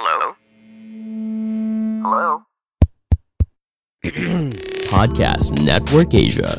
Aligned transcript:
Hello? 0.00 0.32
Hello? 2.00 2.28
Podcast 4.96 5.60
Network 5.60 6.16
Asia. 6.16 6.56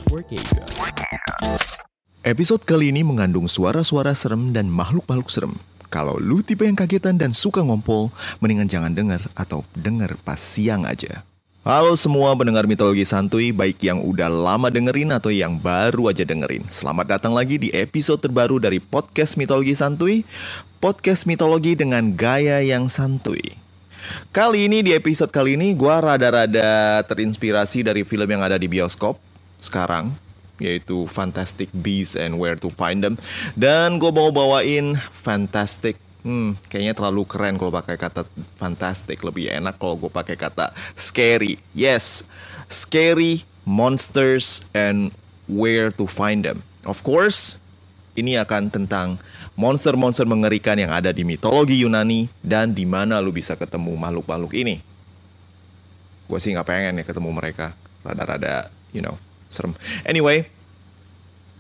Episode 2.22 2.62
kali 2.70 2.94
ini 2.94 3.02
mengandung 3.02 3.50
suara-suara 3.50 4.14
serem 4.14 4.54
dan 4.54 4.70
makhluk-makhluk 4.70 5.34
serem. 5.34 5.58
Kalau 5.90 6.22
lu 6.22 6.46
tipe 6.46 6.70
yang 6.70 6.78
kagetan 6.78 7.18
dan 7.18 7.34
suka 7.34 7.66
ngompol, 7.66 8.14
mendingan 8.46 8.70
jangan 8.70 8.94
denger 8.94 9.26
atau 9.34 9.66
denger 9.74 10.22
pas 10.22 10.38
siang 10.38 10.86
aja. 10.86 11.26
Halo 11.66 11.98
semua 11.98 12.38
pendengar 12.38 12.70
mitologi 12.70 13.10
santuy, 13.10 13.50
baik 13.50 13.82
yang 13.82 14.06
udah 14.06 14.30
lama 14.30 14.70
dengerin 14.70 15.18
atau 15.18 15.34
yang 15.34 15.58
baru 15.58 16.14
aja 16.14 16.22
dengerin. 16.22 16.70
Selamat 16.70 17.18
datang 17.18 17.34
lagi 17.34 17.58
di 17.58 17.74
episode 17.74 18.22
terbaru 18.22 18.62
dari 18.62 18.78
podcast 18.78 19.34
mitologi 19.34 19.74
santuy, 19.74 20.22
podcast 20.82 21.30
mitologi 21.30 21.78
dengan 21.78 22.18
gaya 22.18 22.58
yang 22.66 22.90
santuy. 22.90 23.54
Kali 24.34 24.66
ini 24.66 24.82
di 24.82 24.98
episode 24.98 25.30
kali 25.30 25.54
ini 25.54 25.78
gue 25.78 25.94
rada-rada 25.94 27.06
terinspirasi 27.06 27.86
dari 27.86 28.02
film 28.02 28.26
yang 28.26 28.42
ada 28.42 28.58
di 28.58 28.66
bioskop 28.66 29.22
sekarang 29.62 30.18
yaitu 30.58 31.06
Fantastic 31.06 31.70
Beasts 31.70 32.18
and 32.18 32.42
Where 32.42 32.58
to 32.58 32.74
Find 32.74 33.06
Them 33.06 33.22
dan 33.54 34.02
gue 34.02 34.10
mau 34.10 34.34
bawain 34.34 34.98
Fantastic 35.22 36.02
Hmm, 36.22 36.54
kayaknya 36.70 36.94
terlalu 36.94 37.26
keren 37.26 37.58
kalau 37.58 37.74
pakai 37.74 37.98
kata 37.98 38.30
fantastic. 38.54 39.26
Lebih 39.26 39.58
enak 39.58 39.82
kalau 39.82 39.98
gue 39.98 40.06
pakai 40.06 40.38
kata 40.38 40.70
scary. 40.94 41.58
Yes, 41.74 42.22
scary 42.70 43.42
monsters 43.66 44.62
and 44.70 45.10
where 45.50 45.90
to 45.90 46.06
find 46.06 46.46
them. 46.46 46.62
Of 46.86 47.02
course, 47.02 47.58
ini 48.18 48.36
akan 48.40 48.68
tentang 48.68 49.20
monster-monster 49.56 50.28
mengerikan 50.28 50.76
yang 50.80 50.92
ada 50.92 51.12
di 51.16 51.24
mitologi 51.24 51.80
Yunani 51.82 52.28
dan 52.44 52.76
di 52.76 52.84
mana 52.84 53.20
lu 53.24 53.32
bisa 53.32 53.56
ketemu 53.56 53.96
makhluk-makhluk 53.96 54.52
ini. 54.56 54.84
Gue 56.28 56.40
sih 56.40 56.56
nggak 56.56 56.68
pengen 56.68 57.00
ya 57.00 57.06
ketemu 57.08 57.30
mereka. 57.32 57.76
Rada-rada, 58.02 58.72
you 58.92 59.04
know, 59.04 59.20
serem. 59.52 59.76
Anyway, 60.08 60.48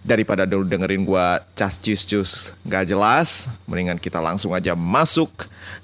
daripada 0.01 0.49
dulu 0.49 0.65
dengerin 0.65 1.05
gua 1.05 1.45
cas 1.53 1.77
cus 1.77 2.01
cus 2.05 2.31
nggak 2.65 2.89
jelas, 2.89 3.51
mendingan 3.69 4.01
kita 4.01 4.17
langsung 4.17 4.55
aja 4.57 4.73
masuk 4.73 5.29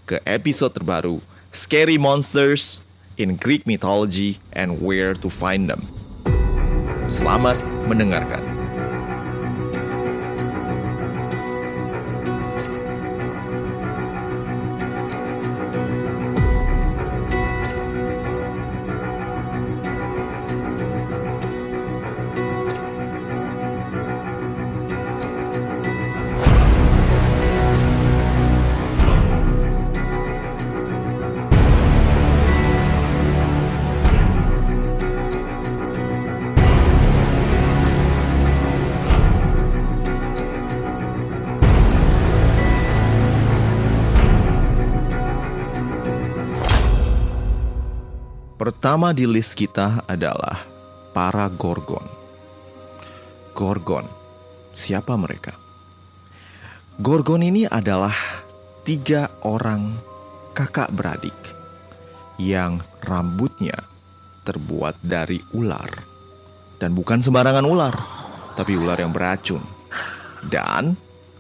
ke 0.10 0.18
episode 0.26 0.74
terbaru 0.74 1.22
Scary 1.54 2.02
Monsters 2.02 2.82
in 3.16 3.38
Greek 3.38 3.66
Mythology 3.70 4.42
and 4.54 4.82
Where 4.82 5.14
to 5.14 5.30
Find 5.30 5.70
Them. 5.70 5.86
Selamat 7.08 7.62
mendengarkan. 7.88 8.57
Pertama 48.68 49.16
di 49.16 49.24
list 49.24 49.56
kita 49.56 50.04
adalah 50.12 50.68
para 51.16 51.48
Gorgon. 51.48 52.04
Gorgon, 53.56 54.04
siapa 54.76 55.16
mereka? 55.16 55.56
Gorgon 57.00 57.48
ini 57.48 57.64
adalah 57.64 58.12
tiga 58.84 59.32
orang 59.48 59.96
kakak 60.52 60.92
beradik 60.92 61.40
yang 62.36 62.84
rambutnya 63.08 63.88
terbuat 64.44 65.00
dari 65.00 65.40
ular. 65.56 65.88
Dan 66.76 66.92
bukan 66.92 67.24
sembarangan 67.24 67.64
ular, 67.64 67.96
tapi 68.60 68.76
ular 68.76 69.00
yang 69.00 69.16
beracun. 69.16 69.64
Dan 70.44 70.92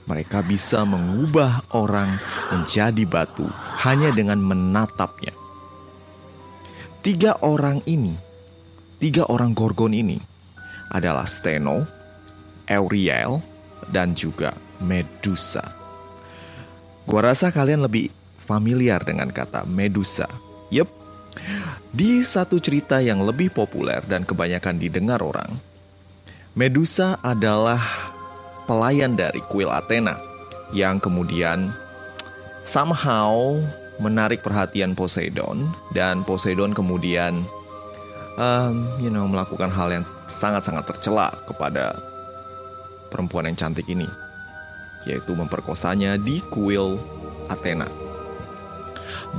mereka 0.07 0.39
bisa 0.39 0.87
mengubah 0.87 1.75
orang 1.75 2.07
menjadi 2.55 3.03
batu 3.03 3.51
hanya 3.83 4.15
dengan 4.15 4.39
menatapnya. 4.39 5.35
Tiga 7.07 7.39
orang 7.39 7.79
ini, 7.87 8.19
tiga 8.99 9.23
orang 9.31 9.55
Gorgon 9.55 9.95
ini 9.95 10.19
adalah 10.91 11.23
Steno, 11.23 11.87
Euriel, 12.67 13.39
dan 13.95 14.11
juga 14.11 14.51
Medusa. 14.83 15.63
Gua 17.07 17.31
rasa 17.31 17.47
kalian 17.47 17.87
lebih 17.87 18.11
familiar 18.43 18.99
dengan 19.07 19.31
kata 19.31 19.63
Medusa. 19.63 20.27
Yep, 20.67 20.91
di 21.95 22.19
satu 22.27 22.59
cerita 22.59 22.99
yang 22.99 23.23
lebih 23.23 23.55
populer 23.55 24.03
dan 24.03 24.27
kebanyakan 24.27 24.75
didengar 24.75 25.23
orang, 25.23 25.55
Medusa 26.59 27.23
adalah 27.23 27.79
pelayan 28.67 29.15
dari 29.15 29.39
kuil 29.47 29.71
Athena 29.71 30.19
yang 30.75 30.99
kemudian 30.99 31.71
somehow 32.67 33.55
menarik 33.97 34.45
perhatian 34.45 34.93
Poseidon 34.93 35.73
dan 35.93 36.21
Poseidon 36.21 36.73
kemudian 36.73 37.45
um, 38.37 38.85
you 39.01 39.09
know 39.09 39.25
melakukan 39.25 39.73
hal 39.73 39.89
yang 39.89 40.05
sangat-sangat 40.29 40.85
tercela 40.85 41.33
kepada 41.49 41.97
perempuan 43.09 43.49
yang 43.49 43.57
cantik 43.57 43.87
ini 43.89 44.07
yaitu 45.07 45.31
memperkosanya 45.31 46.19
di 46.19 46.43
kuil 46.51 46.99
Athena. 47.47 47.87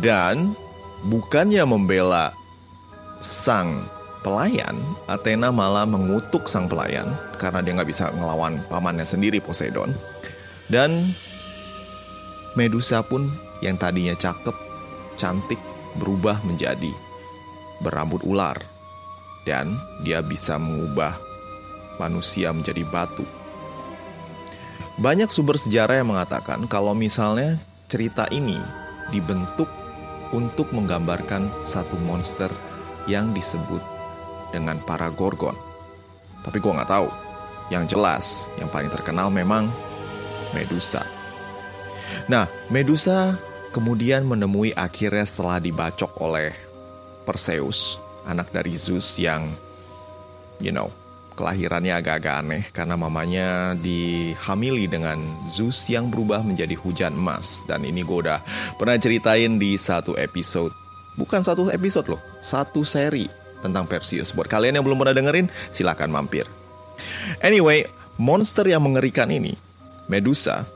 Dan 0.00 0.56
bukannya 1.04 1.60
membela 1.68 2.32
sang 3.20 3.84
pelayan, 4.24 4.80
Athena 5.04 5.52
malah 5.52 5.84
mengutuk 5.84 6.48
sang 6.48 6.72
pelayan 6.72 7.12
karena 7.36 7.60
dia 7.60 7.76
nggak 7.76 7.90
bisa 7.90 8.08
ngelawan 8.16 8.64
pamannya 8.72 9.04
sendiri 9.04 9.44
Poseidon. 9.44 9.92
Dan 10.72 11.04
Medusa 12.56 13.04
pun 13.06 13.30
yang 13.64 13.76
tadinya 13.80 14.14
cakep, 14.14 14.54
cantik, 15.18 15.58
berubah 15.98 16.40
menjadi 16.46 16.92
berambut 17.82 18.22
ular. 18.26 18.58
Dan 19.46 19.80
dia 20.04 20.20
bisa 20.20 20.60
mengubah 20.60 21.16
manusia 21.96 22.52
menjadi 22.52 22.84
batu. 22.84 23.24
Banyak 24.98 25.30
sumber 25.30 25.56
sejarah 25.56 26.02
yang 26.02 26.10
mengatakan 26.10 26.66
kalau 26.66 26.92
misalnya 26.92 27.56
cerita 27.88 28.26
ini 28.34 28.58
dibentuk 29.08 29.70
untuk 30.34 30.68
menggambarkan 30.74 31.48
satu 31.64 31.96
monster 32.04 32.50
yang 33.08 33.32
disebut 33.32 33.80
dengan 34.52 34.76
para 34.84 35.08
Gorgon. 35.08 35.56
Tapi 36.44 36.58
gue 36.60 36.72
nggak 36.72 36.90
tahu. 36.92 37.08
Yang 37.68 37.84
jelas, 37.96 38.24
yang 38.56 38.68
paling 38.72 38.88
terkenal 38.88 39.28
memang 39.28 39.68
Medusa. 40.56 41.04
Nah, 42.28 42.48
Medusa 42.72 43.36
kemudian 43.70 44.24
menemui 44.24 44.72
akhirnya 44.74 45.24
setelah 45.24 45.60
dibacok 45.62 46.18
oleh 46.20 46.52
Perseus, 47.28 48.00
anak 48.24 48.48
dari 48.52 48.72
Zeus 48.74 49.20
yang, 49.20 49.52
you 50.60 50.72
know, 50.72 50.88
kelahirannya 51.38 51.94
agak-agak 51.94 52.34
aneh 52.42 52.64
karena 52.74 52.98
mamanya 52.98 53.78
dihamili 53.78 54.90
dengan 54.90 55.22
Zeus 55.46 55.86
yang 55.86 56.10
berubah 56.10 56.42
menjadi 56.42 56.74
hujan 56.74 57.14
emas. 57.14 57.62
Dan 57.70 57.86
ini 57.86 58.02
gue 58.02 58.26
udah 58.26 58.42
pernah 58.74 58.98
ceritain 58.98 59.60
di 59.60 59.78
satu 59.78 60.18
episode. 60.18 60.74
Bukan 61.14 61.46
satu 61.46 61.70
episode 61.70 62.10
loh, 62.10 62.22
satu 62.42 62.82
seri 62.82 63.30
tentang 63.62 63.86
Perseus. 63.86 64.34
Buat 64.34 64.50
kalian 64.50 64.78
yang 64.78 64.84
belum 64.86 64.98
pernah 64.98 65.14
dengerin, 65.14 65.46
silahkan 65.70 66.10
mampir. 66.10 66.46
Anyway, 67.38 67.86
monster 68.18 68.66
yang 68.66 68.82
mengerikan 68.82 69.30
ini, 69.30 69.54
Medusa, 70.10 70.66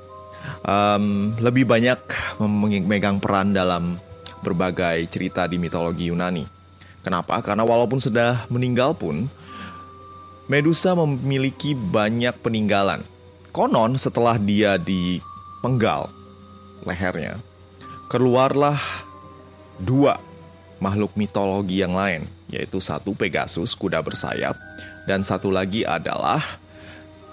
um, 0.66 1.34
lebih 1.38 1.66
banyak 1.66 1.98
memegang 2.38 3.18
peran 3.18 3.54
dalam 3.54 3.98
berbagai 4.42 5.06
cerita 5.10 5.46
di 5.46 5.56
mitologi 5.56 6.10
Yunani. 6.10 6.44
Kenapa? 7.02 7.42
Karena 7.42 7.66
walaupun 7.66 7.98
sudah 7.98 8.46
meninggal 8.50 8.94
pun, 8.94 9.26
Medusa 10.50 10.92
memiliki 10.98 11.72
banyak 11.72 12.34
peninggalan. 12.42 13.06
Konon 13.54 13.94
setelah 13.94 14.36
dia 14.36 14.74
dipenggal 14.74 16.10
lehernya, 16.82 17.38
keluarlah 18.10 18.76
dua 19.78 20.18
makhluk 20.82 21.14
mitologi 21.14 21.80
yang 21.80 21.94
lain, 21.94 22.26
yaitu 22.50 22.82
satu 22.82 23.14
Pegasus, 23.14 23.72
kuda 23.78 24.02
bersayap, 24.02 24.58
dan 25.06 25.22
satu 25.22 25.48
lagi 25.48 25.86
adalah 25.86 26.42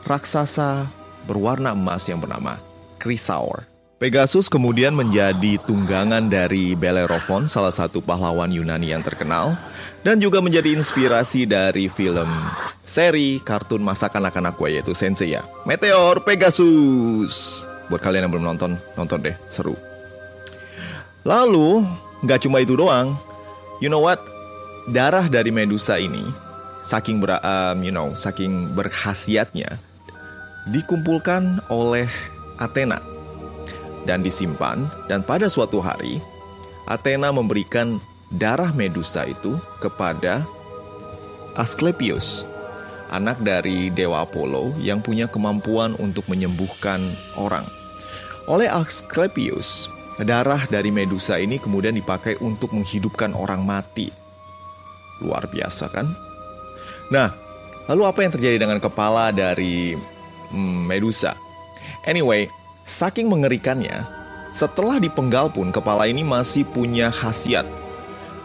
raksasa 0.05 0.85
berwarna 1.25 1.73
emas 1.73 2.05
yang 2.07 2.21
bernama 2.21 2.68
Chrysaor. 2.99 3.65
Pegasus 3.99 4.47
kemudian 4.47 4.95
menjadi 4.95 5.59
tunggangan 5.67 6.31
dari 6.31 6.71
Bellerophon, 6.71 7.51
salah 7.51 7.75
satu 7.75 7.99
pahlawan 7.99 8.47
Yunani 8.47 8.95
yang 8.95 9.03
terkenal, 9.03 9.59
dan 10.07 10.23
juga 10.23 10.39
menjadi 10.39 10.71
inspirasi 10.71 11.43
dari 11.43 11.91
film 11.91 12.31
seri 12.79 13.43
kartun 13.43 13.83
masa 13.83 14.07
kanak-kanak 14.07 14.55
gue 14.55 14.79
yaitu 14.79 14.95
Sensei 14.95 15.35
ya. 15.35 15.43
Meteor 15.67 16.23
Pegasus. 16.23 17.67
Buat 17.91 17.99
kalian 17.99 18.23
yang 18.23 18.39
belum 18.39 18.47
nonton, 18.55 18.79
nonton 18.95 19.19
deh, 19.19 19.35
seru. 19.51 19.75
Lalu, 21.27 21.83
nggak 22.23 22.47
cuma 22.47 22.63
itu 22.63 22.79
doang. 22.79 23.19
You 23.83 23.91
know 23.91 23.99
what? 23.99 24.23
Darah 24.87 25.27
dari 25.27 25.51
Medusa 25.51 25.99
ini, 25.99 26.23
saking 26.87 27.19
ber, 27.19 27.35
um, 27.43 27.83
you 27.83 27.91
know, 27.91 28.15
saking 28.15 28.71
berkhasiatnya, 28.79 29.75
dikumpulkan 30.71 31.59
oleh 31.67 32.07
Athena 32.59 32.99
dan 34.03 34.19
disimpan 34.21 34.91
dan 35.07 35.23
pada 35.23 35.47
suatu 35.47 35.79
hari 35.79 36.19
Athena 36.89 37.29
memberikan 37.29 38.01
darah 38.33 38.73
Medusa 38.73 39.25
itu 39.29 39.57
kepada 39.77 40.45
Asklepios, 41.53 42.45
anak 43.13 43.41
dari 43.41 43.93
dewa 43.93 44.25
Apollo 44.25 44.77
yang 44.81 45.01
punya 45.01 45.29
kemampuan 45.29 45.93
untuk 46.01 46.25
menyembuhkan 46.25 47.01
orang. 47.37 47.65
Oleh 48.49 48.65
Asklepios, 48.65 49.89
darah 50.17 50.65
dari 50.65 50.89
Medusa 50.89 51.37
ini 51.37 51.61
kemudian 51.61 51.93
dipakai 51.93 52.41
untuk 52.41 52.73
menghidupkan 52.73 53.37
orang 53.37 53.61
mati. 53.61 54.09
Luar 55.21 55.45
biasa 55.45 55.85
kan? 55.93 56.09
Nah, 57.13 57.33
lalu 57.85 58.03
apa 58.07 58.19
yang 58.25 58.33
terjadi 58.33 58.57
dengan 58.61 58.81
kepala 58.81 59.29
dari 59.29 59.93
hmm, 60.49 60.89
Medusa? 60.89 61.48
Anyway, 62.07 62.47
saking 62.87 63.27
mengerikannya, 63.27 64.07
setelah 64.49 64.97
dipenggal 64.97 65.51
pun 65.53 65.69
kepala 65.69 66.09
ini 66.09 66.25
masih 66.25 66.65
punya 66.65 67.13
khasiat. 67.13 67.67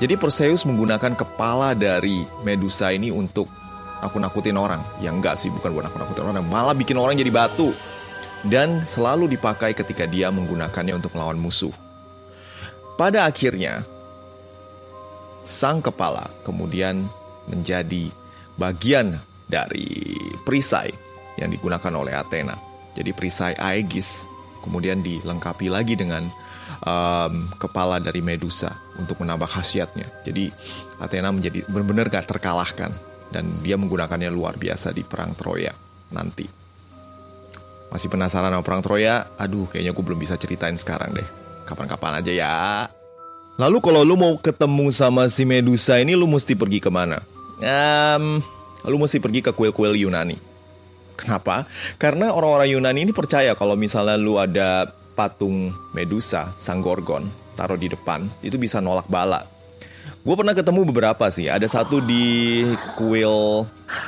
Jadi 0.03 0.19
Perseus 0.19 0.67
menggunakan 0.67 1.15
kepala 1.15 1.73
dari 1.73 2.27
Medusa 2.43 2.91
ini 2.91 3.15
untuk 3.15 3.47
nakut-nakutin 4.03 4.59
orang. 4.59 4.83
Ya 4.99 5.15
enggak 5.15 5.39
sih, 5.39 5.49
bukan 5.49 5.73
buat 5.73 5.87
nakut-nakutin 5.89 6.25
orang, 6.29 6.45
malah 6.45 6.77
bikin 6.77 6.99
orang 6.99 7.17
jadi 7.17 7.31
batu. 7.31 7.73
Dan 8.45 8.85
selalu 8.85 9.33
dipakai 9.33 9.73
ketika 9.73 10.05
dia 10.05 10.29
menggunakannya 10.29 11.01
untuk 11.01 11.17
melawan 11.17 11.41
musuh. 11.41 11.73
Pada 13.01 13.25
akhirnya, 13.25 13.81
sang 15.41 15.81
kepala 15.81 16.29
kemudian 16.45 17.09
menjadi 17.49 18.13
bagian 18.61 19.17
dari 19.49 20.13
perisai 20.45 20.93
yang 21.41 21.49
digunakan 21.49 21.93
oleh 21.97 22.13
Athena. 22.13 22.74
Jadi 22.95 23.11
perisai 23.11 23.55
Aegis 23.59 24.27
kemudian 24.65 25.05
dilengkapi 25.05 25.69
lagi 25.69 25.99
dengan 25.99 26.31
um, 26.81 27.51
kepala 27.61 28.01
dari 28.01 28.25
Medusa 28.25 28.73
untuk 28.97 29.21
menambah 29.21 29.51
khasiatnya. 29.51 30.09
Jadi 30.25 30.49
Athena 31.03 31.29
menjadi 31.35 31.67
benar-benar 31.69 32.09
gak 32.09 32.31
terkalahkan 32.31 32.95
dan 33.29 33.45
dia 33.61 33.75
menggunakannya 33.75 34.31
luar 34.31 34.57
biasa 34.57 34.95
di 34.95 35.03
perang 35.03 35.35
Troya 35.35 35.75
nanti. 36.15 36.47
Masih 37.91 38.11
penasaran 38.11 38.51
sama 38.51 38.65
perang 38.67 38.83
Troya? 38.83 39.31
Aduh, 39.39 39.71
kayaknya 39.71 39.95
gue 39.95 40.05
belum 40.05 40.19
bisa 40.19 40.35
ceritain 40.35 40.75
sekarang 40.75 41.15
deh. 41.15 41.29
Kapan-kapan 41.63 42.19
aja 42.19 42.33
ya. 42.35 42.55
Lalu 43.55 43.79
kalau 43.79 44.03
lu 44.03 44.19
mau 44.19 44.35
ketemu 44.35 44.91
sama 44.91 45.31
si 45.31 45.47
Medusa 45.47 46.03
ini, 46.03 46.19
lu 46.19 46.27
mesti 46.27 46.59
pergi 46.59 46.83
ke 46.83 46.91
mana? 46.91 47.23
Um, 47.63 48.43
lu 48.83 48.99
mesti 48.99 49.23
pergi 49.23 49.47
ke 49.47 49.55
kuil-kuil 49.55 49.95
Yunani. 49.95 50.54
Kenapa? 51.15 51.67
Karena 51.97 52.35
orang-orang 52.35 52.75
Yunani 52.75 53.01
ini 53.07 53.13
percaya 53.15 53.55
kalau 53.55 53.79
misalnya 53.79 54.19
lu 54.19 54.37
ada 54.39 54.91
patung 55.15 55.71
Medusa, 55.95 56.51
sang 56.59 56.83
Gorgon, 56.83 57.31
taruh 57.55 57.79
di 57.79 57.87
depan, 57.87 58.27
itu 58.43 58.59
bisa 58.59 58.83
nolak 58.83 59.07
bala. 59.07 59.47
Gue 60.25 60.35
pernah 60.35 60.57
ketemu 60.57 60.89
beberapa 60.89 61.29
sih. 61.29 61.53
Ada 61.53 61.69
satu 61.69 62.01
di 62.01 62.65
kuil 62.97 63.65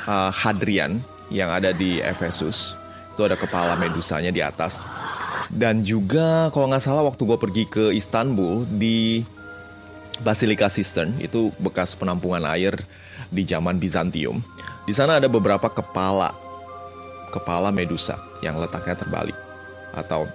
uh, 0.09 0.31
Hadrian 0.33 0.97
yang 1.29 1.53
ada 1.53 1.71
di 1.71 2.01
Efesus. 2.01 2.73
Itu 3.13 3.25
ada 3.25 3.37
kepala 3.37 3.77
medusanya 3.77 4.33
di 4.33 4.41
atas. 4.41 4.81
Dan 5.47 5.85
juga 5.85 6.49
kalau 6.51 6.67
nggak 6.73 6.83
salah 6.83 7.05
waktu 7.05 7.21
gue 7.21 7.37
pergi 7.39 7.63
ke 7.69 7.85
Istanbul 7.93 8.67
di 8.67 9.23
Basilika 10.25 10.67
Sistern 10.67 11.13
itu 11.21 11.53
bekas 11.61 11.93
penampungan 11.93 12.43
air 12.49 12.73
di 13.29 13.45
zaman 13.45 13.77
Bizantium. 13.77 14.41
Di 14.89 14.93
sana 14.97 15.21
ada 15.21 15.29
beberapa 15.29 15.69
kepala 15.69 16.33
kepala 17.33 17.69
Medusa 17.73 18.19
yang 18.39 18.57
letaknya 18.57 18.95
terbalik 18.97 19.35
atau 19.95 20.27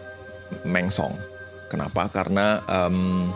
mengsong. 0.67 1.17
Kenapa? 1.73 2.11
Karena 2.13 2.61
um, 2.69 3.33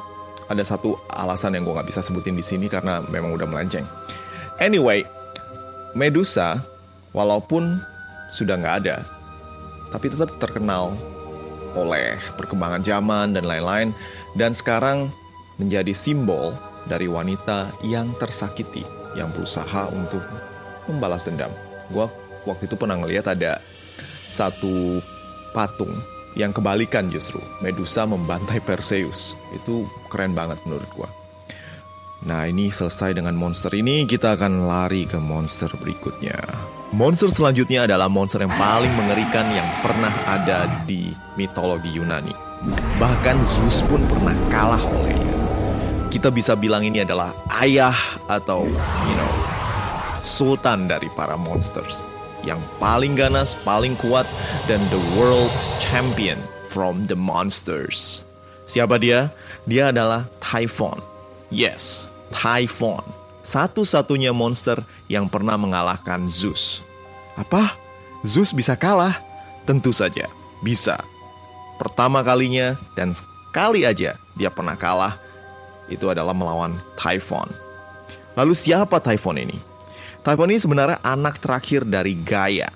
ada 0.46 0.62
satu 0.62 1.00
alasan 1.10 1.56
yang 1.56 1.64
gue 1.64 1.74
nggak 1.74 1.88
bisa 1.88 2.04
sebutin 2.04 2.36
di 2.36 2.44
sini 2.44 2.68
karena 2.68 3.00
memang 3.02 3.32
udah 3.34 3.48
melenceng. 3.48 3.86
Anyway, 4.60 5.04
Medusa 5.96 6.60
walaupun 7.16 7.80
sudah 8.28 8.60
nggak 8.60 8.76
ada, 8.84 9.00
tapi 9.88 10.12
tetap 10.12 10.36
terkenal 10.36 10.92
oleh 11.76 12.16
perkembangan 12.36 12.84
zaman 12.84 13.32
dan 13.36 13.44
lain-lain, 13.48 13.96
dan 14.36 14.52
sekarang 14.52 15.08
menjadi 15.56 15.92
simbol 15.96 16.52
dari 16.84 17.08
wanita 17.08 17.72
yang 17.84 18.12
tersakiti, 18.20 18.84
yang 19.16 19.32
berusaha 19.32 19.88
untuk 19.88 20.20
membalas 20.88 21.24
dendam. 21.24 21.52
Gue 21.88 22.08
waktu 22.46 22.70
itu 22.70 22.78
pernah 22.78 22.96
ngeliat 22.96 23.26
ada 23.28 23.60
satu 24.26 25.02
patung 25.50 25.92
yang 26.36 26.52
kebalikan 26.52 27.08
justru. 27.08 27.40
Medusa 27.64 28.04
membantai 28.04 28.60
Perseus. 28.60 29.34
Itu 29.56 29.88
keren 30.12 30.36
banget 30.36 30.60
menurut 30.68 30.86
gua. 30.92 31.08
Nah 32.24 32.48
ini 32.48 32.72
selesai 32.72 33.16
dengan 33.16 33.36
monster 33.36 33.72
ini, 33.72 34.04
kita 34.08 34.36
akan 34.36 34.68
lari 34.68 35.04
ke 35.08 35.16
monster 35.16 35.68
berikutnya. 35.76 36.36
Monster 36.94 37.28
selanjutnya 37.28 37.84
adalah 37.84 38.08
monster 38.08 38.40
yang 38.40 38.54
paling 38.56 38.92
mengerikan 38.94 39.44
yang 39.52 39.68
pernah 39.84 40.12
ada 40.24 40.64
di 40.88 41.12
mitologi 41.36 41.92
Yunani. 41.92 42.32
Bahkan 42.96 43.36
Zeus 43.44 43.84
pun 43.84 44.00
pernah 44.08 44.32
kalah 44.48 44.80
olehnya. 44.80 45.36
Kita 46.08 46.32
bisa 46.32 46.56
bilang 46.56 46.80
ini 46.88 47.04
adalah 47.04 47.36
ayah 47.60 47.96
atau, 48.24 48.64
you 48.64 49.16
know, 49.20 49.34
sultan 50.24 50.88
dari 50.88 51.12
para 51.12 51.36
monsters 51.36 52.00
yang 52.46 52.62
paling 52.78 53.18
ganas, 53.18 53.58
paling 53.66 53.98
kuat, 53.98 54.24
dan 54.70 54.78
the 54.94 55.02
world 55.18 55.50
champion 55.82 56.38
from 56.70 57.02
the 57.10 57.18
monsters. 57.18 58.22
Siapa 58.64 59.02
dia? 59.02 59.34
Dia 59.66 59.90
adalah 59.90 60.30
Typhon. 60.38 61.02
Yes, 61.50 62.06
Typhon. 62.30 63.02
Satu-satunya 63.42 64.30
monster 64.30 64.78
yang 65.10 65.26
pernah 65.26 65.58
mengalahkan 65.58 66.26
Zeus. 66.30 66.82
Apa? 67.34 67.74
Zeus 68.22 68.54
bisa 68.54 68.74
kalah? 68.74 69.18
Tentu 69.66 69.90
saja, 69.90 70.30
bisa. 70.62 70.98
Pertama 71.78 72.22
kalinya 72.22 72.78
dan 72.94 73.14
sekali 73.14 73.82
aja 73.86 74.18
dia 74.34 74.50
pernah 74.50 74.74
kalah, 74.78 75.18
itu 75.86 76.06
adalah 76.10 76.34
melawan 76.34 76.74
Typhon. 76.98 77.50
Lalu 78.34 78.54
siapa 78.54 78.98
Typhon 78.98 79.38
ini? 79.42 79.58
Typhon 80.26 80.50
ini 80.50 80.58
sebenarnya 80.58 80.98
anak 81.06 81.38
terakhir 81.38 81.86
dari 81.86 82.18
Gaia. 82.18 82.66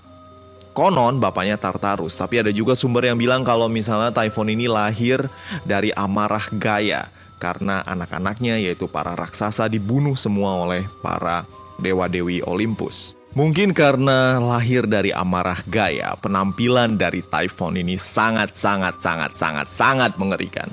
Konon 0.71 1.19
bapaknya 1.19 1.59
Tartarus, 1.59 2.15
tapi 2.15 2.39
ada 2.39 2.55
juga 2.55 2.79
sumber 2.79 3.11
yang 3.11 3.19
bilang 3.19 3.43
kalau 3.43 3.67
misalnya 3.67 4.15
Typhon 4.15 4.55
ini 4.55 4.71
lahir 4.71 5.27
dari 5.67 5.91
amarah 5.99 6.47
Gaia 6.55 7.11
karena 7.43 7.83
anak-anaknya 7.83 8.63
yaitu 8.63 8.87
para 8.87 9.19
raksasa 9.19 9.67
dibunuh 9.67 10.15
semua 10.15 10.63
oleh 10.63 10.87
para 11.03 11.43
dewa-dewi 11.83 12.39
Olympus. 12.47 13.19
Mungkin 13.35 13.75
karena 13.75 14.39
lahir 14.39 14.87
dari 14.87 15.11
amarah 15.11 15.59
Gaia, 15.67 16.15
penampilan 16.23 17.03
dari 17.03 17.27
Typhon 17.27 17.83
ini 17.83 17.99
sangat 17.99 18.55
sangat 18.55 19.03
sangat 19.03 19.35
sangat 19.35 19.67
sangat 19.67 20.15
mengerikan. 20.23 20.71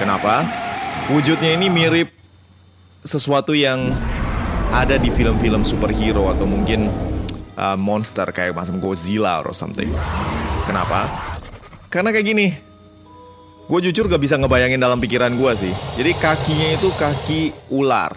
Kenapa? 0.00 0.48
Wujudnya 1.12 1.52
ini 1.52 1.68
mirip 1.68 2.08
sesuatu 3.04 3.52
yang 3.52 3.92
ada 4.72 5.00
di 5.00 5.08
film-film 5.08 5.64
superhero 5.64 6.28
atau 6.28 6.44
mungkin 6.44 6.92
uh, 7.58 7.78
monster 7.78 8.28
kayak 8.30 8.54
macam 8.54 8.78
Godzilla 8.78 9.40
or 9.42 9.56
something. 9.56 9.88
Kenapa? 10.68 11.08
Karena 11.88 12.12
kayak 12.12 12.26
gini. 12.26 12.48
Gue 13.68 13.84
jujur 13.84 14.08
gak 14.08 14.24
bisa 14.24 14.40
ngebayangin 14.40 14.80
dalam 14.80 14.96
pikiran 14.96 15.36
gue 15.36 15.52
sih. 15.52 15.74
Jadi 16.00 16.16
kakinya 16.16 16.68
itu 16.72 16.88
kaki 16.96 17.42
ular. 17.68 18.16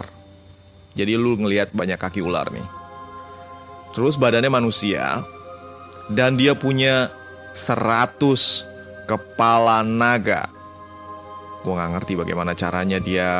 Jadi 0.96 1.12
lu 1.16 1.36
ngelihat 1.36 1.76
banyak 1.76 2.00
kaki 2.00 2.24
ular 2.24 2.48
nih. 2.48 2.64
Terus 3.92 4.16
badannya 4.16 4.48
manusia. 4.48 5.20
Dan 6.08 6.40
dia 6.40 6.56
punya 6.56 7.12
100 7.52 8.16
kepala 9.04 9.84
naga. 9.84 10.48
Gue 11.60 11.76
gak 11.76 12.00
ngerti 12.00 12.12
bagaimana 12.16 12.56
caranya 12.56 12.96
dia 12.96 13.30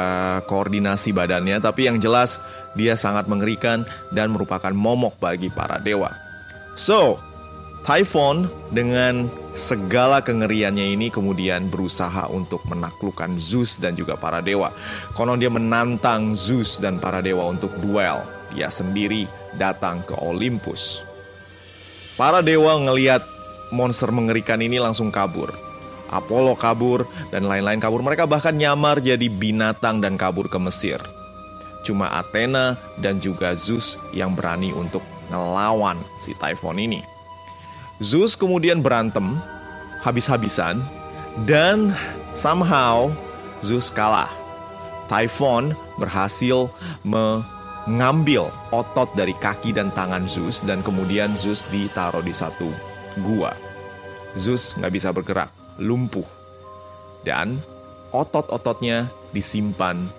koordinasi 0.44 1.16
badannya. 1.16 1.64
Tapi 1.64 1.88
yang 1.88 1.96
jelas 1.96 2.44
dia 2.78 2.96
sangat 2.96 3.28
mengerikan 3.28 3.84
dan 4.12 4.32
merupakan 4.32 4.72
momok 4.72 5.18
bagi 5.20 5.52
para 5.52 5.76
dewa. 5.80 6.12
So, 6.72 7.20
Typhon 7.82 8.46
dengan 8.70 9.26
segala 9.50 10.22
kengeriannya 10.22 10.94
ini 10.94 11.10
kemudian 11.10 11.66
berusaha 11.66 12.30
untuk 12.30 12.62
menaklukkan 12.70 13.34
Zeus 13.42 13.74
dan 13.74 13.98
juga 13.98 14.14
para 14.14 14.38
dewa. 14.38 14.70
Konon 15.18 15.42
dia 15.42 15.50
menantang 15.50 16.38
Zeus 16.38 16.78
dan 16.78 17.02
para 17.02 17.18
dewa 17.18 17.50
untuk 17.50 17.74
duel. 17.82 18.22
Dia 18.54 18.70
sendiri 18.70 19.26
datang 19.58 20.06
ke 20.06 20.14
Olympus. 20.14 21.02
Para 22.14 22.38
dewa 22.38 22.78
ngeliat 22.78 23.26
monster 23.74 24.14
mengerikan 24.14 24.62
ini 24.62 24.78
langsung 24.78 25.10
kabur. 25.10 25.50
Apollo 26.12 26.54
kabur 26.60 27.08
dan 27.34 27.50
lain-lain 27.50 27.82
kabur. 27.82 28.04
Mereka 28.04 28.30
bahkan 28.30 28.54
nyamar 28.54 29.02
jadi 29.02 29.26
binatang 29.26 29.98
dan 29.98 30.14
kabur 30.14 30.46
ke 30.46 30.60
Mesir. 30.60 31.02
Cuma 31.82 32.06
Athena 32.14 32.78
dan 33.02 33.18
juga 33.18 33.58
Zeus 33.58 33.98
yang 34.14 34.38
berani 34.38 34.70
untuk 34.70 35.02
ngelawan 35.30 35.98
si 36.14 36.34
Typhon 36.38 36.78
ini. 36.78 37.02
Zeus 37.98 38.38
kemudian 38.38 38.82
berantem 38.82 39.38
habis-habisan 40.02 40.82
dan 41.46 41.94
somehow 42.34 43.10
Zeus 43.62 43.90
kalah. 43.94 44.30
Typhon 45.06 45.74
berhasil 45.98 46.70
mengambil 47.06 48.50
otot 48.70 49.10
dari 49.14 49.34
kaki 49.38 49.74
dan 49.74 49.90
tangan 49.94 50.26
Zeus 50.26 50.62
dan 50.66 50.82
kemudian 50.82 51.34
Zeus 51.38 51.66
ditaruh 51.70 52.22
di 52.22 52.34
satu 52.34 52.70
gua. 53.22 53.54
Zeus 54.38 54.72
nggak 54.78 54.92
bisa 54.94 55.08
bergerak, 55.12 55.50
lumpuh. 55.76 56.24
Dan 57.22 57.62
otot-ototnya 58.10 59.06
disimpan. 59.30 60.10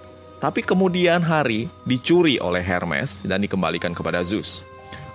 Tapi 0.44 0.60
kemudian 0.60 1.24
hari 1.24 1.72
dicuri 1.88 2.36
oleh 2.36 2.60
Hermes 2.60 3.24
dan 3.24 3.40
dikembalikan 3.40 3.96
kepada 3.96 4.20
Zeus. 4.28 4.60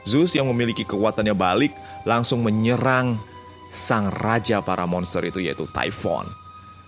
Zeus 0.08 0.32
yang 0.32 0.49
memiliki 0.49 0.88
kekuatannya 0.88 1.37
balik 1.37 1.76
langsung 2.08 2.40
menyerang 2.40 3.20
sang 3.68 4.08
raja 4.08 4.64
para 4.64 4.88
monster 4.88 5.20
itu 5.28 5.44
yaitu 5.44 5.68
Typhon. 5.68 6.25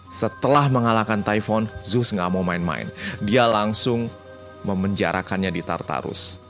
Setelah 0.09 0.73
mengalahkan 0.73 1.21
Typhon, 1.21 1.69
Zeus 1.85 2.17
nggak 2.17 2.33
mau 2.33 2.41
main-main. 2.41 2.89
Dia 3.21 3.45
langsung 3.45 4.09
memenjarakannya 4.65 5.53
di 5.53 5.61
Tartarus. 5.61 6.41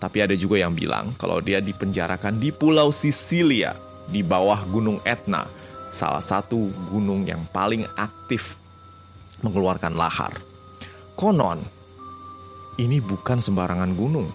Tapi 0.00 0.24
ada 0.24 0.32
juga 0.32 0.56
yang 0.56 0.72
bilang 0.72 1.12
kalau 1.20 1.44
dia 1.44 1.60
dipenjarakan 1.60 2.40
di 2.40 2.56
Pulau 2.56 2.88
Sisilia 2.88 3.76
di 4.08 4.24
bawah 4.24 4.64
Gunung 4.72 4.96
Etna, 5.04 5.44
salah 5.92 6.24
satu 6.24 6.72
gunung 6.88 7.28
yang 7.28 7.44
paling 7.52 7.84
aktif 8.00 8.56
mengeluarkan 9.44 9.92
lahar. 9.92 10.53
Konon, 11.14 11.62
ini 12.78 12.98
bukan 12.98 13.38
sembarangan 13.38 13.94
gunung 13.94 14.28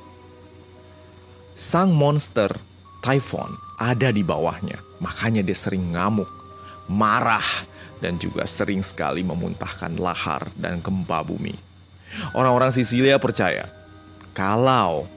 sang 1.60 1.92
monster 1.92 2.48
Typhon 3.04 3.52
ada 3.76 4.16
di 4.16 4.24
bawahnya. 4.24 4.80
Makanya 5.04 5.44
dia 5.44 5.56
sering 5.56 5.92
ngamuk, 5.92 6.28
marah, 6.88 7.68
dan 8.00 8.16
juga 8.16 8.48
sering 8.48 8.80
sekali 8.80 9.24
memuntahkan 9.28 10.00
lahar 10.00 10.48
dan 10.56 10.80
gempa 10.80 11.20
bumi. 11.24 11.56
Orang-orang 12.32 12.72
Sisilia 12.72 13.20
percaya 13.20 13.68
kalau 14.32 15.08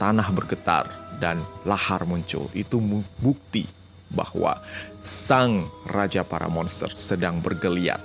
tanah 0.00 0.28
bergetar 0.32 0.88
dan 1.20 1.40
lahar 1.64 2.04
muncul, 2.04 2.48
itu 2.52 2.80
bukti 3.20 3.64
bahwa 4.12 4.60
sang 5.00 5.68
raja 5.88 6.24
para 6.24 6.48
monster 6.48 6.92
sedang 6.96 7.40
bergeliat 7.40 8.00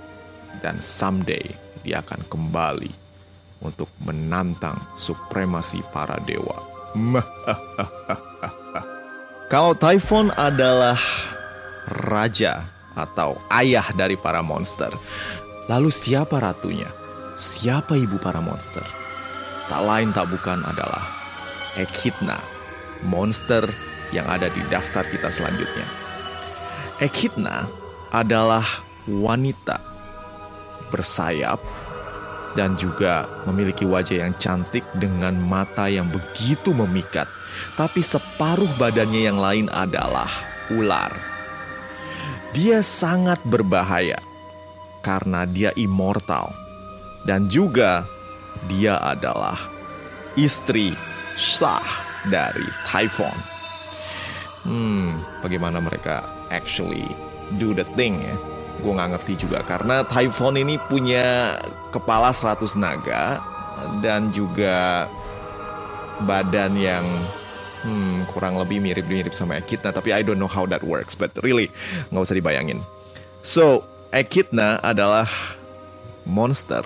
dan 0.64 0.80
someday 0.80 1.44
dia 1.82 2.02
akan 2.02 2.26
kembali 2.30 2.92
untuk 3.62 3.90
menantang 4.02 4.78
supremasi 4.98 5.86
para 5.94 6.18
dewa. 6.26 6.58
Kalau 9.52 9.76
Typhon 9.76 10.32
adalah 10.34 10.98
raja 12.08 12.64
atau 12.96 13.36
ayah 13.52 13.92
dari 13.96 14.16
para 14.16 14.40
monster, 14.40 14.92
lalu 15.68 15.92
siapa 15.92 16.40
ratunya? 16.40 16.88
Siapa 17.36 17.96
ibu 17.96 18.16
para 18.20 18.40
monster? 18.40 18.84
Tak 19.68 19.82
lain 19.88 20.12
tak 20.12 20.28
bukan 20.28 20.64
adalah 20.68 21.04
Echidna, 21.80 22.40
monster 23.08 23.64
yang 24.12 24.28
ada 24.28 24.52
di 24.52 24.60
daftar 24.68 25.08
kita 25.08 25.32
selanjutnya. 25.32 25.88
Echidna 27.00 27.68
adalah 28.12 28.64
wanita 29.08 29.91
bersayap 30.92 31.64
dan 32.54 32.76
juga 32.76 33.28
memiliki 33.48 33.88
wajah 33.88 34.28
yang 34.28 34.36
cantik 34.36 34.84
dengan 34.96 35.36
mata 35.40 35.88
yang 35.88 36.12
begitu 36.12 36.76
memikat. 36.76 37.28
Tapi 37.80 38.04
separuh 38.04 38.70
badannya 38.76 39.22
yang 39.28 39.40
lain 39.40 39.68
adalah 39.72 40.28
ular. 40.72 41.12
Dia 42.52 42.84
sangat 42.84 43.40
berbahaya 43.48 44.20
karena 45.00 45.48
dia 45.48 45.72
immortal 45.80 46.52
dan 47.24 47.48
juga 47.48 48.04
dia 48.68 49.00
adalah 49.00 49.56
istri 50.36 50.92
sah 51.40 51.84
dari 52.28 52.68
Typhon. 52.86 53.36
Hmm, 54.62 55.18
bagaimana 55.42 55.82
mereka 55.82 56.22
actually 56.54 57.08
do 57.58 57.74
the 57.74 57.88
thing 57.98 58.22
ya? 58.22 58.36
Gue 58.82 58.94
nggak 58.94 59.12
ngerti 59.18 59.34
juga 59.48 59.62
karena 59.64 60.02
Typhon 60.04 60.58
ini 60.58 60.82
punya 60.90 61.56
kepala 61.94 62.34
100 62.34 62.82
naga 62.82 63.40
dan 64.02 64.34
juga 64.34 65.06
badan 66.26 66.74
yang 66.78 67.06
hmm, 67.86 68.30
kurang 68.34 68.58
lebih 68.58 68.82
mirip-mirip 68.82 69.34
sama 69.34 69.62
Echidna 69.62 69.94
tapi 69.94 70.14
I 70.14 70.26
don't 70.26 70.42
know 70.42 70.50
how 70.50 70.66
that 70.66 70.82
works 70.82 71.14
but 71.14 71.34
really 71.46 71.70
nggak 72.10 72.26
usah 72.26 72.38
dibayangin. 72.38 72.82
So 73.46 73.86
Echidna 74.12 74.82
adalah 74.84 75.30
monster 76.28 76.84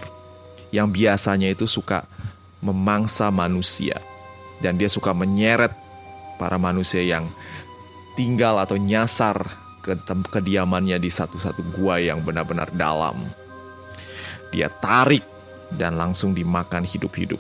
yang 0.70 0.92
biasanya 0.92 1.52
itu 1.56 1.66
suka 1.66 2.06
memangsa 2.60 3.30
manusia. 3.30 4.00
Dan 4.60 4.80
dia 4.80 4.88
suka 4.88 5.12
menyeret 5.12 5.72
para 6.40 6.56
manusia 6.56 7.04
yang 7.04 7.28
tinggal 8.16 8.56
atau 8.60 8.80
nyasar 8.80 9.65
ke 9.86 9.94
kediamannya 10.34 10.98
di 10.98 11.14
satu-satu 11.14 11.62
gua 11.78 12.02
yang 12.02 12.26
benar-benar 12.26 12.74
dalam. 12.74 13.22
Dia 14.50 14.74
tarik 14.74 15.22
dan 15.70 15.94
langsung 15.94 16.34
dimakan 16.34 16.82
hidup-hidup. 16.82 17.38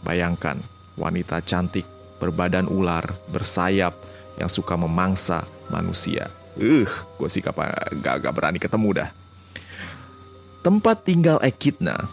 Bayangkan, 0.00 0.56
wanita 0.96 1.44
cantik 1.44 1.84
berbadan 2.16 2.64
ular, 2.64 3.04
bersayap, 3.28 3.92
yang 4.40 4.48
suka 4.48 4.72
memangsa 4.72 5.44
manusia. 5.68 6.32
Uh, 6.56 6.88
gue 7.20 7.28
sih 7.28 7.44
gak, 7.44 7.56
gak, 8.00 8.16
gak 8.24 8.32
berani 8.32 8.56
ketemu 8.56 9.04
dah. 9.04 9.10
Tempat 10.64 11.04
tinggal 11.04 11.40
Ekidna 11.44 12.08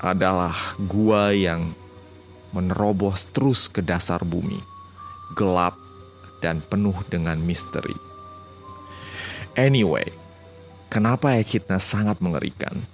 adalah 0.00 0.76
gua 0.76 1.32
yang 1.32 1.72
menerobos 2.52 3.28
terus 3.32 3.68
ke 3.68 3.80
dasar 3.80 4.20
bumi, 4.20 4.60
gelap 5.32 5.76
dan 6.44 6.60
penuh 6.60 6.96
dengan 7.08 7.40
misteri. 7.40 8.11
Anyway, 9.52 10.08
kenapa 10.88 11.36
Echidna 11.36 11.76
sangat 11.76 12.24
mengerikan? 12.24 12.88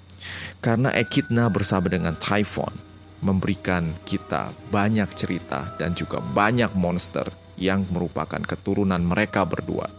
Karena 0.59 0.91
Echidna 0.91 1.47
bersama 1.47 1.87
dengan 1.87 2.19
Typhon 2.19 2.75
memberikan 3.23 3.95
kita 4.03 4.51
banyak 4.71 5.11
cerita 5.15 5.75
dan 5.79 5.95
juga 5.95 6.19
banyak 6.19 6.75
monster 6.75 7.27
yang 7.59 7.87
merupakan 7.91 8.39
keturunan 8.43 9.03
mereka 9.03 9.43
berdua. 9.47 9.91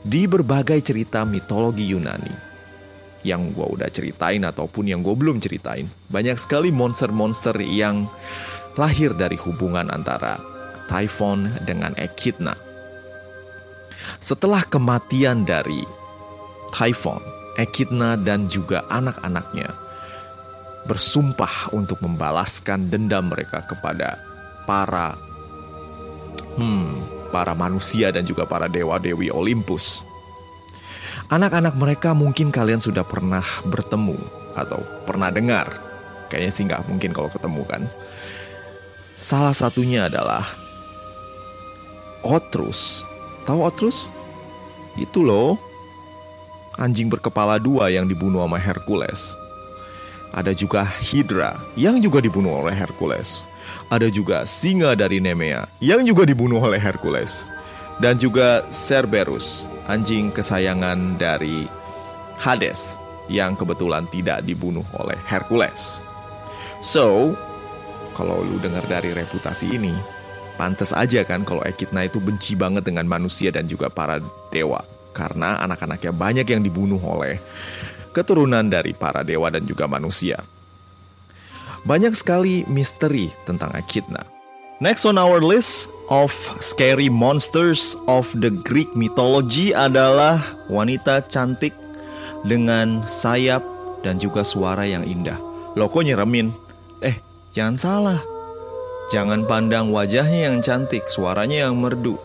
Di 0.00 0.28
berbagai 0.28 0.80
cerita 0.84 1.24
mitologi 1.24 1.88
Yunani 1.88 2.32
yang 3.26 3.50
gue 3.50 3.66
udah 3.66 3.90
ceritain 3.90 4.44
ataupun 4.44 4.86
yang 4.86 5.00
gue 5.02 5.16
belum 5.16 5.42
ceritain, 5.42 5.88
banyak 6.08 6.38
sekali 6.38 6.70
monster-monster 6.70 7.58
yang 7.64 8.06
lahir 8.78 9.16
dari 9.16 9.34
hubungan 9.40 9.88
antara 9.90 10.38
Typhon 10.86 11.50
dengan 11.66 11.96
Echidna. 11.98 12.65
Setelah 14.18 14.64
kematian 14.66 15.46
dari 15.46 15.82
Typhon, 16.74 17.22
Echidna 17.56 18.20
dan 18.20 18.46
juga 18.52 18.84
anak-anaknya 18.92 19.72
bersumpah 20.86 21.74
untuk 21.74 21.98
membalaskan 21.98 22.86
dendam 22.86 23.26
mereka 23.26 23.66
kepada 23.66 24.22
para 24.64 25.18
hmm, 26.56 27.30
para 27.34 27.52
manusia 27.58 28.14
dan 28.14 28.22
juga 28.22 28.46
para 28.46 28.70
dewa-dewi 28.70 29.28
Olympus. 29.34 30.04
Anak-anak 31.26 31.74
mereka 31.74 32.14
mungkin 32.14 32.54
kalian 32.54 32.78
sudah 32.78 33.02
pernah 33.02 33.42
bertemu 33.66 34.14
atau 34.54 34.78
pernah 35.02 35.34
dengar. 35.34 35.82
Kayaknya 36.30 36.52
sih 36.54 36.64
nggak 36.70 36.86
mungkin 36.86 37.10
kalau 37.10 37.30
ketemu 37.34 37.62
kan. 37.66 37.82
Salah 39.18 39.56
satunya 39.56 40.06
adalah 40.06 40.46
Otrus 42.22 43.02
Tahu 43.46 43.62
Otrus? 43.62 44.10
Itu 44.98 45.22
loh, 45.22 45.54
anjing 46.76 47.06
berkepala 47.06 47.62
dua 47.62 47.88
yang 47.94 48.04
dibunuh 48.10 48.42
sama 48.42 48.58
Hercules. 48.58 49.32
Ada 50.34 50.52
juga 50.52 50.84
Hydra 50.84 51.56
yang 51.78 52.02
juga 52.02 52.20
dibunuh 52.20 52.60
oleh 52.60 52.74
Hercules. 52.74 53.46
Ada 53.88 54.10
juga 54.10 54.42
singa 54.44 54.98
dari 54.98 55.22
Nemea 55.22 55.70
yang 55.78 56.02
juga 56.02 56.26
dibunuh 56.26 56.58
oleh 56.58 56.82
Hercules. 56.82 57.46
dan 57.96 58.20
juga 58.20 58.64
Cerberus, 58.68 59.64
anjing 59.88 60.28
kesayangan 60.28 61.16
dari 61.16 61.64
Hades 62.36 62.96
yang 63.26 63.56
kebetulan 63.56 64.04
tidak 64.12 64.44
dibunuh 64.44 64.84
oleh 65.00 65.16
Hercules. 65.24 66.04
So, 66.84 67.32
kalau 68.12 68.44
lu 68.44 68.60
dengar 68.60 68.84
dari 68.84 69.16
reputasi 69.16 69.72
ini, 69.72 69.96
pantas 70.56 70.90
aja 70.96 71.22
kan 71.22 71.44
kalau 71.44 71.62
Echidna 71.62 72.08
itu 72.08 72.18
benci 72.18 72.56
banget 72.56 72.88
dengan 72.88 73.04
manusia 73.06 73.52
dan 73.52 73.68
juga 73.68 73.92
para 73.92 74.18
dewa. 74.50 74.82
Karena 75.16 75.60
anak-anaknya 75.64 76.12
banyak 76.12 76.46
yang 76.48 76.60
dibunuh 76.60 77.00
oleh 77.00 77.40
keturunan 78.12 78.64
dari 78.68 78.96
para 78.96 79.20
dewa 79.20 79.52
dan 79.52 79.64
juga 79.64 79.84
manusia. 79.88 80.40
Banyak 81.86 82.16
sekali 82.18 82.66
misteri 82.66 83.30
tentang 83.46 83.70
Echidna. 83.76 84.24
Next 84.82 85.08
on 85.08 85.16
our 85.16 85.40
list 85.40 85.88
of 86.12 86.28
scary 86.60 87.08
monsters 87.08 87.96
of 88.04 88.28
the 88.36 88.52
Greek 88.52 88.92
mythology 88.92 89.72
adalah 89.72 90.42
wanita 90.68 91.24
cantik 91.32 91.72
dengan 92.44 93.06
sayap 93.08 93.64
dan 94.04 94.20
juga 94.20 94.44
suara 94.44 94.84
yang 94.84 95.06
indah. 95.08 95.40
Loh 95.78 95.88
kok 95.88 96.04
nyeremin? 96.04 96.52
Eh, 97.00 97.16
jangan 97.56 97.76
salah. 97.80 98.35
Jangan 99.06 99.46
pandang 99.46 99.94
wajahnya 99.94 100.50
yang 100.50 100.58
cantik, 100.66 101.06
suaranya 101.06 101.70
yang 101.70 101.78
merdu. 101.78 102.18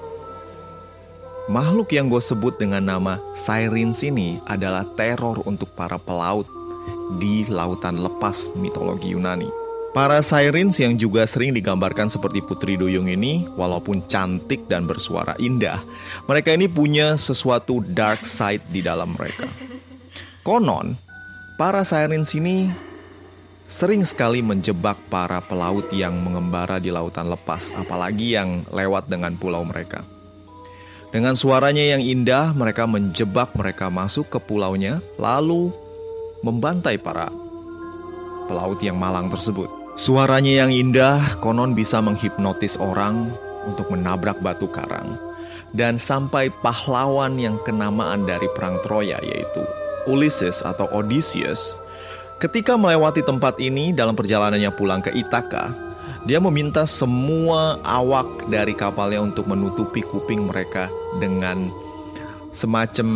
Makhluk 1.46 1.94
yang 1.94 2.10
gue 2.10 2.18
sebut 2.18 2.58
dengan 2.58 2.82
nama 2.82 3.22
Sirens 3.38 4.02
ini 4.02 4.42
adalah 4.50 4.82
teror 4.98 5.46
untuk 5.46 5.70
para 5.78 6.02
pelaut 6.02 6.50
di 7.22 7.46
lautan 7.46 8.02
lepas 8.02 8.50
mitologi 8.58 9.14
Yunani. 9.14 9.62
Para 9.92 10.24
sirens 10.24 10.80
yang 10.80 10.96
juga 10.96 11.28
sering 11.28 11.52
digambarkan 11.52 12.08
seperti 12.08 12.40
putri 12.40 12.80
duyung 12.80 13.12
ini, 13.12 13.44
walaupun 13.60 14.08
cantik 14.08 14.64
dan 14.72 14.88
bersuara 14.88 15.36
indah, 15.36 15.84
mereka 16.32 16.56
ini 16.56 16.72
punya 16.72 17.20
sesuatu 17.20 17.84
dark 17.84 18.24
side 18.24 18.64
di 18.72 18.80
dalam 18.80 19.20
mereka. 19.20 19.52
Konon, 20.48 20.96
para 21.60 21.84
sirens 21.84 22.32
ini 22.40 22.72
sering 23.72 24.04
sekali 24.04 24.44
menjebak 24.44 25.00
para 25.08 25.40
pelaut 25.40 25.88
yang 25.96 26.12
mengembara 26.20 26.76
di 26.76 26.92
lautan 26.92 27.32
lepas, 27.32 27.72
apalagi 27.80 28.36
yang 28.36 28.68
lewat 28.68 29.08
dengan 29.08 29.40
pulau 29.40 29.64
mereka. 29.64 30.04
Dengan 31.16 31.40
suaranya 31.40 31.96
yang 31.96 32.04
indah, 32.04 32.52
mereka 32.52 32.84
menjebak 32.84 33.56
mereka 33.56 33.88
masuk 33.88 34.28
ke 34.28 34.44
pulaunya, 34.44 35.00
lalu 35.16 35.72
membantai 36.44 37.00
para 37.00 37.32
pelaut 38.52 38.80
yang 38.84 39.00
malang 39.00 39.32
tersebut. 39.32 39.72
Suaranya 39.96 40.68
yang 40.68 40.72
indah 40.72 41.40
konon 41.40 41.72
bisa 41.72 42.04
menghipnotis 42.04 42.76
orang 42.76 43.32
untuk 43.64 43.88
menabrak 43.88 44.40
batu 44.44 44.68
karang. 44.68 45.16
Dan 45.72 45.96
sampai 45.96 46.52
pahlawan 46.60 47.40
yang 47.40 47.56
kenamaan 47.64 48.28
dari 48.28 48.44
perang 48.52 48.76
Troya 48.84 49.16
yaitu 49.24 49.64
Ulysses 50.04 50.60
atau 50.68 50.84
Odysseus. 50.92 51.80
Ketika 52.42 52.74
melewati 52.74 53.22
tempat 53.22 53.62
ini 53.62 53.94
dalam 53.94 54.18
perjalanannya 54.18 54.74
pulang 54.74 55.06
ke 55.06 55.14
Ithaka, 55.14 55.78
dia 56.26 56.42
meminta 56.42 56.90
semua 56.90 57.78
awak 57.86 58.50
dari 58.50 58.74
kapalnya 58.74 59.22
untuk 59.22 59.46
menutupi 59.46 60.02
kuping 60.02 60.50
mereka 60.50 60.90
dengan 61.22 61.70
semacam 62.50 63.08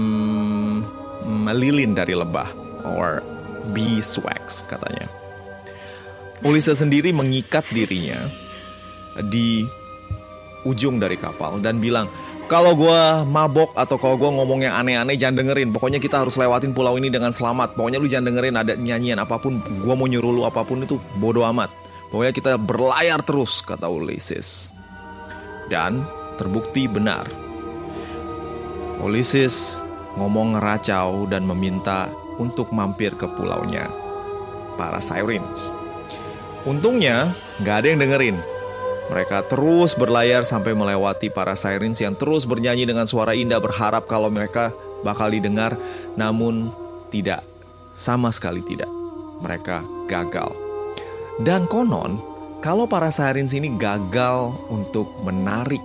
mm, 1.25 1.49
lilin 1.57 1.97
dari 1.97 2.13
lebah 2.13 2.53
or 2.85 3.25
beeswax 3.73 4.61
katanya. 4.69 5.09
Ulysses 6.45 6.77
sendiri 6.77 7.09
mengikat 7.09 7.65
dirinya 7.73 8.21
di 9.25 9.65
ujung 10.69 11.01
dari 11.01 11.17
kapal 11.17 11.57
dan 11.65 11.81
bilang, 11.81 12.05
kalau 12.45 12.77
gue 12.77 13.01
mabok 13.25 13.73
atau 13.73 13.97
kalau 13.97 14.15
gue 14.21 14.29
ngomong 14.29 14.65
yang 14.65 14.77
aneh-aneh 14.77 15.17
jangan 15.17 15.41
dengerin. 15.41 15.73
Pokoknya 15.73 15.97
kita 15.97 16.21
harus 16.21 16.37
lewatin 16.37 16.77
pulau 16.77 16.93
ini 16.97 17.09
dengan 17.09 17.33
selamat. 17.33 17.73
Pokoknya 17.73 17.97
lu 17.97 18.05
jangan 18.05 18.29
dengerin 18.33 18.55
ada 18.57 18.73
nyanyian 18.77 19.17
apa 19.17 19.41
pun. 19.41 19.61
Gue 19.61 19.93
mau 19.97 20.05
nyuruh 20.05 20.31
lu 20.31 20.41
apa 20.45 20.61
pun 20.61 20.85
itu 20.85 21.01
bodoh 21.17 21.45
amat. 21.49 21.73
Pokoknya 22.13 22.33
kita 22.33 22.51
berlayar 22.61 23.25
terus 23.25 23.65
kata 23.65 23.89
Ulysses. 23.89 24.69
Dan 25.65 26.05
terbukti 26.37 26.85
benar. 26.85 27.25
Ulysses 29.01 29.81
ngomong 30.15 30.55
ngeracau 30.55 31.25
dan 31.27 31.43
meminta 31.43 32.07
untuk 32.37 32.69
mampir 32.71 33.17
ke 33.17 33.25
pulaunya 33.25 33.89
para 34.77 35.01
Sirens. 35.01 35.73
Untungnya, 36.65 37.29
nggak 37.61 37.75
ada 37.81 37.87
yang 37.93 37.99
dengerin. 38.01 38.37
Mereka 39.05 39.45
terus 39.45 39.93
berlayar 39.93 40.41
sampai 40.41 40.73
melewati 40.73 41.29
para 41.29 41.53
sirens 41.53 42.01
yang 42.01 42.17
terus 42.17 42.49
bernyanyi 42.49 42.89
dengan 42.89 43.05
suara 43.05 43.37
indah 43.37 43.61
berharap 43.61 44.09
kalau 44.09 44.33
mereka 44.33 44.73
bakal 45.05 45.29
didengar, 45.29 45.77
namun 46.17 46.73
tidak, 47.13 47.45
sama 47.93 48.33
sekali 48.33 48.65
tidak. 48.65 48.89
Mereka 49.45 49.85
gagal. 50.09 50.49
Dan 51.37 51.69
konon, 51.69 52.17
kalau 52.65 52.89
para 52.89 53.13
sirens 53.13 53.53
ini 53.53 53.77
gagal 53.77 54.57
untuk 54.73 55.05
menarik 55.21 55.83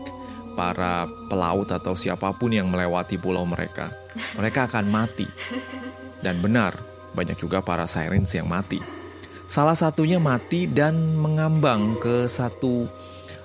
para 0.56 1.04
pelaut 1.28 1.68
atau 1.68 1.92
siapa 1.92 2.32
pun 2.32 2.56
yang 2.56 2.72
melewati 2.72 3.20
pulau 3.20 3.44
mereka, 3.44 3.92
mereka 4.32 4.64
akan 4.64 4.88
mati. 4.88 5.28
Dan 6.24 6.40
benar, 6.40 6.78
banyak 7.12 7.36
juga 7.36 7.60
para 7.60 7.84
sirens 7.84 8.32
yang 8.32 8.48
mati. 8.48 8.80
Salah 9.50 9.74
satunya 9.74 10.22
mati 10.22 10.70
dan 10.70 11.18
mengambang 11.18 11.98
ke 11.98 12.30
satu 12.30 12.86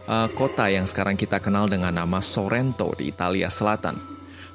uh, 0.10 0.30
kota 0.34 0.70
yang 0.70 0.86
sekarang 0.86 1.18
kita 1.18 1.42
kenal 1.42 1.70
dengan 1.70 1.94
nama 1.94 2.22
Sorrento 2.22 2.94
di 2.98 3.10
Italia 3.12 3.50
Selatan. 3.50 3.98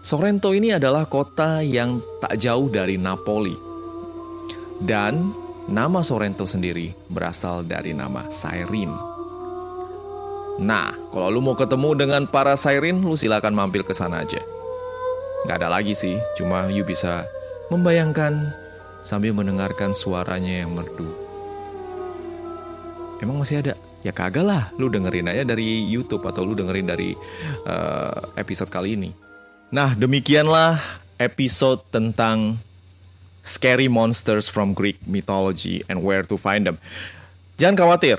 Sorrento 0.01 0.57
ini 0.57 0.73
adalah 0.73 1.05
kota 1.05 1.61
yang 1.61 2.01
tak 2.25 2.41
jauh 2.41 2.73
dari 2.73 2.97
Napoli. 2.97 3.53
Dan 4.81 5.37
nama 5.69 6.01
Sorrento 6.01 6.49
sendiri 6.49 6.97
berasal 7.13 7.69
dari 7.69 7.93
nama 7.93 8.25
Siren. 8.33 8.91
Nah, 10.61 10.93
kalau 11.13 11.29
lu 11.29 11.41
mau 11.45 11.57
ketemu 11.57 11.97
dengan 11.97 12.23
para 12.29 12.57
Siren, 12.57 13.05
lu 13.05 13.17
silakan 13.17 13.53
mampir 13.53 13.85
ke 13.85 13.93
sana 13.93 14.25
aja. 14.25 14.41
Gak 15.49 15.57
ada 15.61 15.73
lagi 15.73 15.97
sih, 15.97 16.21
cuma 16.37 16.69
you 16.69 16.85
bisa 16.85 17.25
membayangkan 17.73 18.53
sambil 19.01 19.33
mendengarkan 19.33 19.97
suaranya 19.97 20.65
yang 20.65 20.77
merdu. 20.77 21.09
Emang 23.21 23.41
masih 23.41 23.65
ada? 23.65 23.90
Ya 24.01 24.17
kagak 24.17 24.49
lah, 24.49 24.73
lu 24.81 24.89
dengerin 24.89 25.29
aja 25.29 25.45
dari 25.45 25.85
YouTube 25.85 26.25
atau 26.25 26.41
lu 26.41 26.57
dengerin 26.57 26.89
dari 26.89 27.13
uh, 27.69 28.33
episode 28.41 28.73
kali 28.73 28.97
ini. 28.97 29.13
Nah, 29.69 29.93
demikianlah 29.93 30.81
episode 31.21 31.85
tentang 31.93 32.57
scary 33.45 33.93
monsters 33.93 34.49
from 34.49 34.73
Greek 34.73 34.97
mythology 35.05 35.85
and 35.85 36.01
where 36.01 36.25
to 36.25 36.41
find 36.41 36.65
them. 36.65 36.81
Jangan 37.61 37.77
khawatir, 37.77 38.19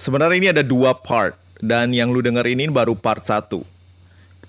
sebenarnya 0.00 0.36
ini 0.40 0.48
ada 0.56 0.64
dua 0.64 0.96
part 0.96 1.36
dan 1.60 1.92
yang 1.92 2.08
lu 2.08 2.24
denger 2.24 2.48
ini 2.48 2.64
baru 2.72 2.96
part 2.96 3.28
satu. 3.28 3.60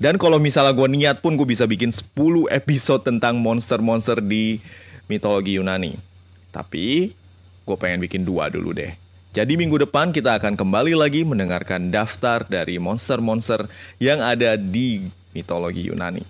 Dan 0.01 0.17
kalau 0.17 0.41
misalnya 0.41 0.73
gue 0.73 0.87
niat 0.87 1.21
pun 1.21 1.37
gue 1.37 1.45
bisa 1.45 1.69
bikin 1.69 1.93
10 1.93 2.49
episode 2.49 3.05
tentang 3.05 3.37
monster-monster 3.37 4.17
di 4.17 4.57
mitologi 5.05 5.61
Yunani. 5.61 5.93
Tapi 6.49 7.13
gue 7.61 7.77
pengen 7.77 8.01
bikin 8.01 8.25
dua 8.25 8.49
dulu 8.49 8.73
deh. 8.73 8.97
Jadi 9.31 9.55
minggu 9.55 9.79
depan 9.79 10.11
kita 10.11 10.35
akan 10.35 10.59
kembali 10.59 10.91
lagi 10.91 11.23
mendengarkan 11.23 11.87
daftar 11.87 12.43
dari 12.43 12.75
monster-monster 12.83 13.63
yang 13.95 14.19
ada 14.19 14.59
di 14.59 15.07
mitologi 15.31 15.87
Yunani. 15.87 16.27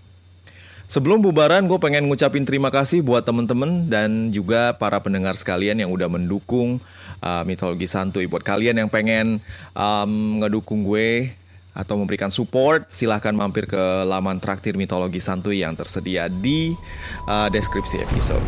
Sebelum 0.85 1.17
bubaran, 1.17 1.65
gue 1.65 1.81
pengen 1.81 2.05
ngucapin 2.05 2.45
terima 2.45 2.69
kasih 2.69 3.01
buat 3.01 3.25
temen-temen 3.25 3.89
dan 3.89 4.29
juga 4.29 4.77
para 4.77 5.01
pendengar 5.01 5.33
sekalian 5.33 5.81
yang 5.81 5.89
udah 5.89 6.13
mendukung 6.13 6.77
uh, 7.25 7.41
mitologi 7.41 7.89
santuy. 7.89 8.29
Buat 8.29 8.45
kalian 8.45 8.85
yang 8.85 8.89
pengen 8.91 9.41
um, 9.73 10.37
ngedukung 10.45 10.85
gue 10.85 11.33
atau 11.73 11.97
memberikan 11.97 12.29
support, 12.29 12.85
silahkan 12.93 13.33
mampir 13.33 13.65
ke 13.65 13.81
laman 14.05 14.37
traktir 14.37 14.77
mitologi 14.77 15.17
santuy 15.17 15.65
yang 15.65 15.73
tersedia 15.73 16.29
di 16.29 16.77
uh, 17.25 17.49
deskripsi 17.49 18.05
episode. 18.05 18.45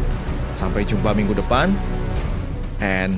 Sampai 0.53 0.85
jumpa 0.85 1.09
minggu 1.17 1.33
depan, 1.33 1.73
and 2.83 3.17